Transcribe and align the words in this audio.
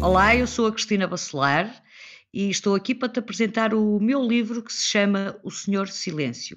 Olá, 0.00 0.36
eu 0.36 0.46
sou 0.46 0.68
a 0.68 0.72
Cristina 0.72 1.08
Bacelar 1.08 1.82
e 2.32 2.50
estou 2.50 2.76
aqui 2.76 2.94
para 2.94 3.08
te 3.08 3.18
apresentar 3.18 3.74
o 3.74 3.98
meu 3.98 4.24
livro 4.24 4.62
que 4.62 4.72
se 4.72 4.84
chama 4.84 5.36
O 5.42 5.50
Senhor 5.50 5.88
Silêncio 5.88 6.56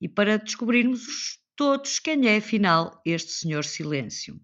e 0.00 0.08
para 0.08 0.38
descobrirmos 0.38 1.38
todos 1.54 1.98
quem 1.98 2.26
é 2.26 2.38
afinal 2.38 3.02
este 3.04 3.32
Senhor 3.32 3.64
Silêncio. 3.64 4.40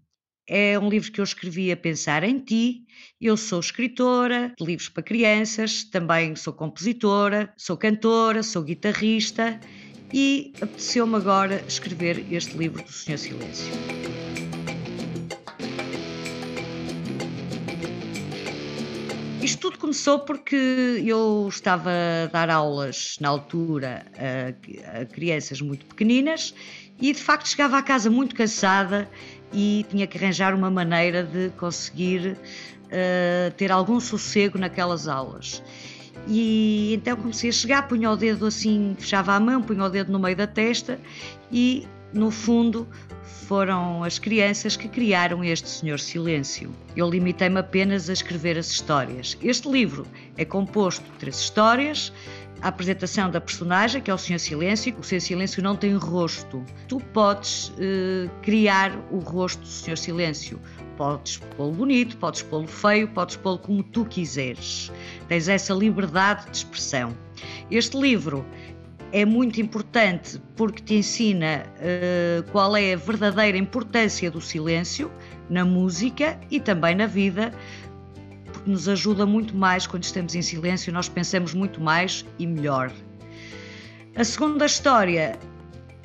É 0.47 0.77
um 0.77 0.87
livro 0.87 1.11
que 1.11 1.19
eu 1.19 1.23
escrevi 1.23 1.71
a 1.71 1.77
pensar 1.77 2.23
em 2.23 2.39
ti. 2.39 2.85
Eu 3.19 3.35
sou 3.35 3.59
escritora 3.59 4.53
de 4.55 4.65
livros 4.65 4.89
para 4.89 5.01
crianças, 5.01 5.83
também 5.83 6.35
sou 6.35 6.53
compositora, 6.53 7.51
sou 7.57 7.75
cantora, 7.75 8.43
sou 8.43 8.61
guitarrista 8.63 9.59
e 10.13 10.53
apeteceu-me 10.61 11.15
agora 11.15 11.63
escrever 11.67 12.25
este 12.31 12.57
livro 12.57 12.83
do 12.83 12.91
Senhor 12.91 13.17
Silêncio. 13.17 13.71
Isto 19.41 19.61
tudo 19.61 19.79
começou 19.79 20.19
porque 20.19 21.01
eu 21.05 21.47
estava 21.49 21.89
a 21.89 22.27
dar 22.27 22.49
aulas 22.49 23.17
na 23.19 23.29
altura 23.29 24.05
a, 24.17 25.01
a 25.01 25.05
crianças 25.05 25.61
muito 25.61 25.85
pequeninas 25.85 26.53
e 27.01 27.13
de 27.13 27.19
facto 27.19 27.47
chegava 27.47 27.77
à 27.77 27.81
casa 27.81 28.09
muito 28.09 28.35
cansada 28.35 29.09
e 29.53 29.85
tinha 29.89 30.05
que 30.05 30.17
arranjar 30.17 30.53
uma 30.53 30.69
maneira 30.69 31.23
de 31.23 31.49
conseguir 31.51 32.37
uh, 32.37 33.51
ter 33.55 33.71
algum 33.71 33.99
sossego 33.99 34.57
naquelas 34.57 35.07
aulas. 35.07 35.63
E 36.27 36.93
então 36.93 37.15
comecei 37.17 37.49
a 37.49 37.53
chegar, 37.53 37.87
punha 37.87 38.11
o 38.11 38.15
dedo 38.15 38.45
assim, 38.45 38.95
fechava 38.99 39.33
a 39.33 39.39
mão, 39.39 39.61
punha 39.61 39.83
o 39.83 39.89
dedo 39.89 40.11
no 40.11 40.19
meio 40.19 40.35
da 40.35 40.47
testa 40.47 40.99
e, 41.51 41.87
no 42.13 42.29
fundo, 42.29 42.87
foram 43.49 44.03
as 44.03 44.19
crianças 44.19 44.75
que 44.75 44.87
criaram 44.87 45.43
este 45.43 45.67
Senhor 45.67 45.99
Silêncio. 45.99 46.71
Eu 46.95 47.09
limitei-me 47.09 47.59
apenas 47.59 48.07
a 48.07 48.13
escrever 48.13 48.57
as 48.57 48.69
histórias. 48.69 49.35
Este 49.41 49.67
livro 49.67 50.05
é 50.37 50.45
composto 50.45 51.03
de 51.03 51.17
três 51.17 51.39
histórias, 51.39 52.13
a 52.61 52.67
apresentação 52.67 53.29
da 53.29 53.39
personagem, 53.39 54.01
que 54.01 54.11
é 54.11 54.13
o 54.13 54.17
Senhor 54.17 54.39
Silêncio. 54.39 54.95
O 54.99 55.03
Senhor 55.03 55.21
Silêncio 55.21 55.63
não 55.63 55.75
tem 55.75 55.95
rosto. 55.95 56.63
Tu 56.87 56.99
podes 57.13 57.69
uh, 57.69 58.29
criar 58.41 58.97
o 59.11 59.19
rosto 59.19 59.61
do 59.61 59.67
Senhor 59.67 59.97
Silêncio. 59.97 60.59
Podes 60.97 61.37
pô-lo 61.55 61.71
bonito, 61.71 62.17
podes 62.17 62.41
pô-lo 62.41 62.67
feio, 62.67 63.07
podes 63.07 63.37
pô-lo 63.37 63.59
como 63.59 63.81
tu 63.83 64.03
quiseres. 64.05 64.91
Tens 65.27 65.47
essa 65.47 65.73
liberdade 65.73 66.49
de 66.51 66.57
expressão. 66.57 67.15
Este 67.71 67.97
livro 67.97 68.45
é 69.11 69.25
muito 69.25 69.61
importante 69.61 70.39
porque 70.55 70.83
te 70.83 70.95
ensina 70.95 71.63
uh, 71.77 72.51
qual 72.51 72.75
é 72.75 72.93
a 72.93 72.97
verdadeira 72.97 73.57
importância 73.57 74.29
do 74.29 74.41
silêncio 74.41 75.09
na 75.49 75.65
música 75.65 76.39
e 76.51 76.59
também 76.59 76.95
na 76.95 77.07
vida, 77.07 77.51
porque 78.69 78.71
nos 78.71 78.87
ajuda 78.87 79.25
muito 79.25 79.55
mais 79.55 79.87
quando 79.87 80.03
estamos 80.03 80.35
em 80.35 80.41
silêncio, 80.41 80.93
nós 80.93 81.09
pensamos 81.09 81.53
muito 81.53 81.81
mais 81.81 82.25
e 82.37 82.45
melhor. 82.45 82.91
A 84.15 84.23
segunda 84.23 84.65
história 84.65 85.37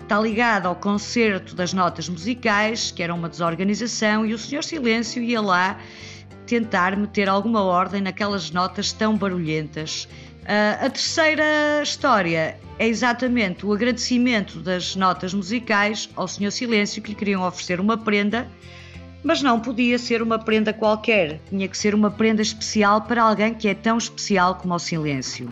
está 0.01 0.19
ligada 0.20 0.69
ao 0.69 0.75
concerto 0.75 1.55
das 1.55 1.73
notas 1.73 2.09
musicais, 2.09 2.91
que 2.91 3.03
era 3.03 3.15
uma 3.15 3.29
desorganização, 3.29 4.25
e 4.25 4.33
o 4.33 4.39
Senhor 4.39 4.65
Silêncio 4.65 5.23
ia 5.23 5.41
lá 5.41 5.79
tentar 6.47 6.97
meter 6.97 7.29
alguma 7.29 7.62
ordem 7.62 8.01
naquelas 8.01 8.51
notas 8.51 8.92
tão 8.92 9.17
barulhentas. 9.17 10.09
A 10.47 10.91
terceira 10.91 11.83
história 11.83 12.59
é 12.79 12.87
exatamente 12.87 13.65
o 13.65 13.73
agradecimento 13.73 14.61
das 14.61 14.95
notas 14.95 15.33
musicais 15.33 16.09
ao 16.15 16.29
Senhor 16.29 16.51
Silêncio, 16.51 17.03
que 17.03 17.11
lhe 17.11 17.17
queriam 17.17 17.42
oferecer 17.42 17.81
uma 17.81 17.97
prenda 17.97 18.47
mas 19.25 19.42
não 19.42 19.58
podia 19.58 19.98
ser 19.98 20.20
uma 20.20 20.39
prenda 20.39 20.72
qualquer, 20.72 21.40
tinha 21.48 21.67
que 21.67 21.77
ser 21.77 21.95
uma 21.95 22.11
prenda 22.11 22.42
especial 22.42 23.01
para 23.01 23.23
alguém 23.23 23.55
que 23.55 23.67
é 23.67 23.74
tão 23.74 23.96
especial 23.96 24.57
como 24.57 24.74
o 24.74 24.79
silêncio. 24.79 25.51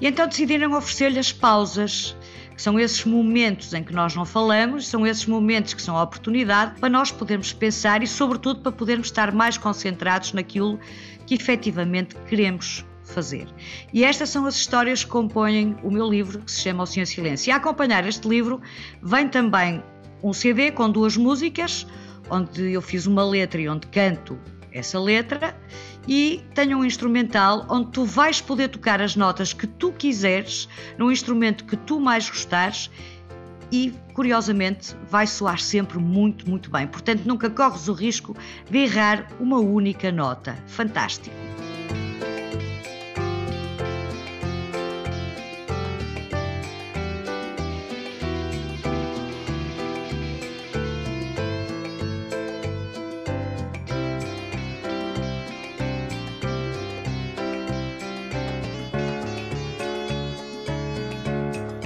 E 0.00 0.06
então 0.06 0.28
decidiram 0.28 0.72
oferecer-lhe 0.72 1.18
as 1.18 1.32
pausas, 1.32 2.16
que 2.54 2.62
são 2.62 2.78
esses 2.78 3.04
momentos 3.04 3.74
em 3.74 3.82
que 3.82 3.92
nós 3.92 4.14
não 4.14 4.24
falamos, 4.24 4.86
são 4.86 5.06
esses 5.06 5.26
momentos 5.26 5.74
que 5.74 5.82
são 5.82 5.96
a 5.96 6.02
oportunidade 6.02 6.78
para 6.78 6.88
nós 6.88 7.10
podermos 7.10 7.52
pensar 7.52 8.02
e, 8.02 8.06
sobretudo, 8.06 8.60
para 8.60 8.72
podermos 8.72 9.08
estar 9.08 9.32
mais 9.32 9.58
concentrados 9.58 10.32
naquilo 10.32 10.78
que 11.26 11.34
efetivamente 11.34 12.14
queremos 12.28 12.84
fazer. 13.04 13.48
E 13.92 14.04
estas 14.04 14.30
são 14.30 14.46
as 14.46 14.54
histórias 14.54 15.02
que 15.02 15.10
compõem 15.10 15.76
o 15.82 15.90
meu 15.90 16.08
livro, 16.08 16.40
que 16.40 16.50
se 16.50 16.60
chama 16.60 16.84
O 16.84 16.86
Senhor 16.86 17.06
Silêncio. 17.06 17.50
E 17.50 17.52
a 17.52 17.56
acompanhar 17.56 18.06
este 18.06 18.28
livro 18.28 18.60
vem 19.02 19.28
também 19.28 19.82
um 20.22 20.32
CD 20.32 20.70
com 20.70 20.90
duas 20.90 21.16
músicas 21.16 21.86
onde 22.30 22.72
eu 22.72 22.82
fiz 22.82 23.06
uma 23.06 23.24
letra 23.24 23.60
e 23.60 23.68
onde 23.68 23.86
canto 23.88 24.38
essa 24.72 25.00
letra 25.00 25.56
e 26.06 26.44
tenho 26.54 26.78
um 26.78 26.84
instrumental 26.84 27.66
onde 27.68 27.90
tu 27.90 28.04
vais 28.04 28.40
poder 28.40 28.68
tocar 28.68 29.00
as 29.00 29.16
notas 29.16 29.52
que 29.52 29.66
tu 29.66 29.92
quiseres, 29.92 30.68
num 30.98 31.10
instrumento 31.10 31.64
que 31.64 31.76
tu 31.76 31.98
mais 31.98 32.28
gostares 32.28 32.90
e, 33.72 33.92
curiosamente, 34.14 34.94
vai 35.10 35.26
soar 35.26 35.58
sempre 35.58 35.98
muito, 35.98 36.48
muito 36.48 36.70
bem. 36.70 36.86
Portanto, 36.86 37.22
nunca 37.24 37.50
corres 37.50 37.88
o 37.88 37.92
risco 37.92 38.36
de 38.70 38.78
errar 38.78 39.26
uma 39.40 39.58
única 39.58 40.12
nota. 40.12 40.56
Fantástico! 40.66 41.45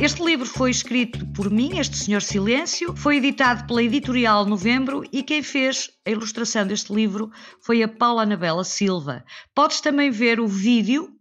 Este 0.00 0.22
livro 0.22 0.46
foi 0.46 0.70
escrito 0.70 1.26
por 1.26 1.50
mim, 1.50 1.78
este 1.78 1.94
Senhor 1.94 2.22
Silêncio, 2.22 2.96
foi 2.96 3.18
editado 3.18 3.66
pela 3.66 3.82
Editorial 3.82 4.46
Novembro 4.46 5.04
e 5.12 5.22
quem 5.22 5.42
fez 5.42 5.90
a 6.06 6.10
ilustração 6.10 6.66
deste 6.66 6.90
livro 6.90 7.30
foi 7.60 7.82
a 7.82 7.88
Paula 7.88 8.22
Anabela 8.22 8.64
Silva. 8.64 9.22
Podes 9.54 9.82
também 9.82 10.10
ver 10.10 10.40
o 10.40 10.48
vídeo, 10.48 11.12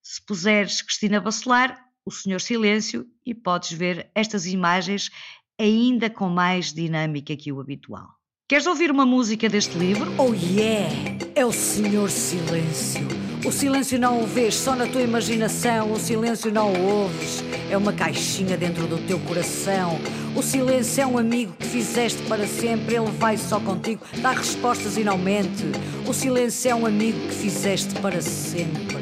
se 0.00 0.24
puseres 0.24 0.80
Cristina 0.80 1.20
Bacelar, 1.20 1.84
o 2.06 2.12
Senhor 2.12 2.40
Silêncio, 2.40 3.04
e 3.26 3.34
podes 3.34 3.72
ver 3.72 4.08
estas 4.14 4.46
imagens 4.46 5.10
ainda 5.58 6.08
com 6.08 6.28
mais 6.28 6.72
dinâmica 6.72 7.36
que 7.36 7.50
o 7.50 7.60
habitual. 7.60 8.06
Queres 8.48 8.68
ouvir 8.68 8.92
uma 8.92 9.04
música 9.04 9.48
deste 9.48 9.76
livro? 9.76 10.14
Oh 10.16 10.32
yeah! 10.32 10.88
É 11.34 11.44
o 11.44 11.52
Senhor 11.52 12.08
Silêncio. 12.08 13.17
O 13.44 13.52
silêncio 13.52 13.98
não 13.98 14.22
o 14.22 14.26
vês, 14.26 14.54
só 14.54 14.74
na 14.74 14.86
tua 14.86 15.00
imaginação. 15.00 15.92
O 15.92 15.98
silêncio 15.98 16.52
não 16.52 16.72
o 16.72 17.02
ouves, 17.02 17.44
é 17.70 17.76
uma 17.76 17.92
caixinha 17.92 18.56
dentro 18.56 18.86
do 18.86 18.98
teu 18.98 19.18
coração. 19.20 19.98
O 20.34 20.42
silêncio 20.42 21.02
é 21.02 21.06
um 21.06 21.18
amigo 21.18 21.52
que 21.58 21.66
fizeste 21.66 22.20
para 22.22 22.46
sempre, 22.46 22.96
ele 22.96 23.10
vai 23.18 23.36
só 23.36 23.58
contigo, 23.58 24.04
dá 24.20 24.32
respostas 24.32 24.96
e 24.96 25.04
não 25.04 25.16
mente. 25.16 25.64
O 26.06 26.12
silêncio 26.12 26.70
é 26.70 26.74
um 26.74 26.86
amigo 26.86 27.18
que 27.28 27.34
fizeste 27.34 27.94
para 28.00 28.20
sempre. 28.20 28.98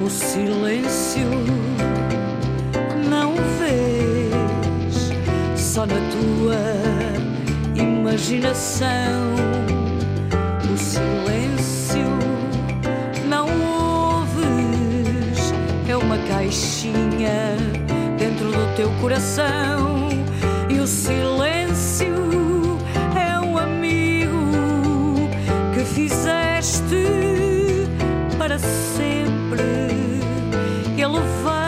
O 0.00 0.10
silêncio 0.10 1.28
não 3.08 3.34
vês, 3.58 5.10
só 5.56 5.86
na 5.86 5.96
tua 6.10 6.54
imaginação. 7.74 9.53
É 15.88 15.96
uma 15.96 16.18
caixinha 16.18 17.56
dentro 18.18 18.50
do 18.50 18.76
teu 18.76 18.90
coração. 19.00 20.08
E 20.68 20.78
o 20.80 20.86
silêncio 20.86 22.78
é 23.16 23.38
um 23.38 23.58
amigo 23.58 25.28
que 25.74 25.84
fizeste 25.84 26.84
para 28.38 28.58
sempre. 28.58 29.62
Ele 30.96 31.20
vai 31.42 31.63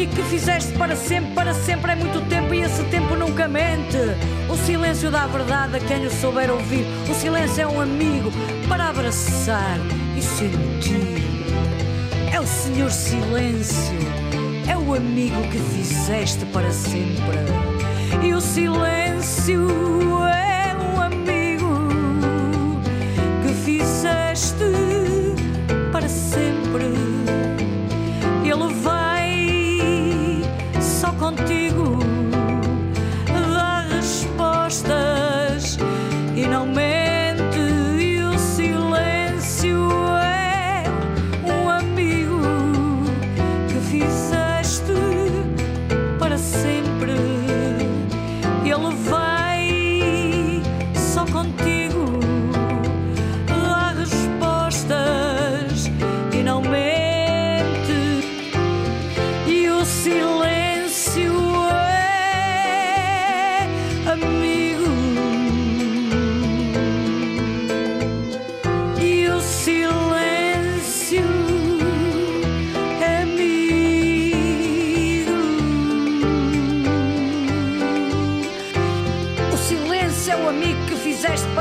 silêncio 0.00 0.06
o 0.06 0.06
teu 0.06 0.06
amigo 0.06 0.14
que 0.14 0.22
fizeste 0.22 0.72
para 0.78 0.96
sempre, 0.96 1.34
para 1.34 1.54
sempre 1.54 1.92
é 1.92 1.94
muito 1.94 2.20
tempo 2.28 2.54
e 2.54 2.60
esse 2.62 2.82
tempo 2.84 3.14
nunca 3.14 3.46
mente. 3.48 3.98
O 4.48 4.56
silêncio 4.56 5.10
dá 5.10 5.26
verdade 5.26 5.76
a 5.76 5.80
quem 5.80 6.06
o 6.06 6.10
souber 6.10 6.50
ouvir. 6.50 6.86
O 7.08 7.14
silêncio 7.14 7.62
é 7.62 7.66
um 7.66 7.80
amigo 7.80 8.30
para 8.68 8.88
abraçar 8.88 9.78
e 10.16 10.22
sentir. 10.22 11.20
É 12.32 12.40
o 12.40 12.46
Senhor 12.46 12.90
Silêncio, 12.90 13.98
é 14.68 14.76
o 14.76 14.94
amigo 14.94 15.42
que 15.50 15.58
fizeste 15.58 16.46
para 16.46 16.70
sempre. 16.70 17.38
E 18.22 18.32
o 18.32 18.40
silêncio 18.40 20.09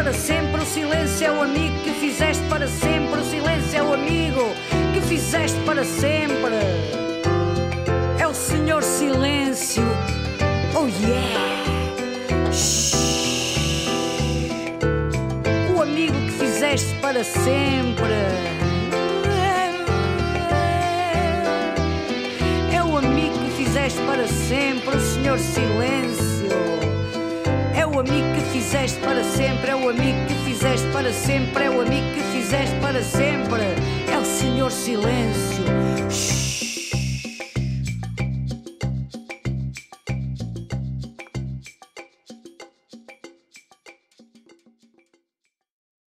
para 0.09 0.17
sempre. 0.17 0.61
O 0.61 0.65
silêncio 0.65 1.27
é 1.27 1.31
o 1.31 1.43
amigo 1.43 1.79
que 1.83 1.91
fizeste 1.91 2.43
para 2.49 2.67
sempre. 2.67 3.19
O 3.19 3.23
silêncio 3.23 3.77
é 3.77 3.83
o 3.83 3.93
amigo 3.93 4.41
que 4.91 5.01
fizeste 5.01 5.59
para 5.65 5.83
sempre. 5.83 6.55
É 8.17 8.27
o 8.27 8.33
Senhor 8.33 8.81
Silêncio. 8.81 9.83
Oh 10.73 10.87
yeah! 10.87 12.51
Shhh. 12.51 12.95
O 15.75 15.81
amigo 15.81 16.15
que 16.25 16.31
fizeste 16.31 16.91
para 17.01 17.23
sempre. 17.23 18.15
É 22.73 22.83
o 22.83 22.97
amigo 22.97 23.37
que 23.45 23.63
fizeste 23.63 23.99
para 24.07 24.27
sempre, 24.27 24.97
o 24.97 24.99
Senhor 24.99 25.37
Silêncio. 25.37 25.78
Fizeste 28.59 28.99
para 28.99 29.23
sempre, 29.23 29.71
é 29.71 29.75
o 29.75 29.89
amigo 29.89 30.25
que 30.27 30.35
fizeste 30.43 30.85
para 30.91 31.13
sempre, 31.13 31.63
é 31.63 31.69
o 31.69 31.79
amigo 31.79 32.13
que 32.13 32.21
fizeste 32.23 32.75
para 32.81 33.01
sempre. 33.01 33.61
É 34.11 34.17
o 34.17 34.25
Senhor 34.25 34.69
Silêncio. 34.69 35.78